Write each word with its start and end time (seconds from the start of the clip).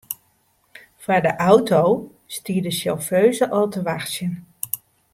Foar 1.03 1.21
de 1.25 1.33
auto 1.49 1.85
stie 2.35 2.61
de 2.65 2.71
sjauffeuze 2.77 3.45
al 3.55 3.67
te 3.71 3.81
wachtsjen. 3.87 4.33